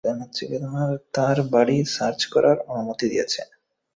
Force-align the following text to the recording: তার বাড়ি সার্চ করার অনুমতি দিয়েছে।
তার 1.15 1.37
বাড়ি 1.51 1.77
সার্চ 1.95 2.19
করার 2.33 2.57
অনুমতি 2.69 3.05
দিয়েছে। 3.11 3.41